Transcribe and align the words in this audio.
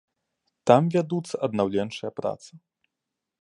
Там 0.71 0.87
вядуцца 0.95 1.35
аднаўленчыя 1.49 2.11
працы. 2.21 2.51